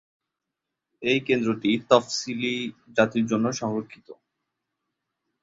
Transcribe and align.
এই 1.01 1.19
কেন্দ্রটি 1.27 1.71
তফসিলি 1.89 2.55
জাতির 2.97 3.25
জন্য 3.25 3.45
সংরক্ষিত। 3.53 4.07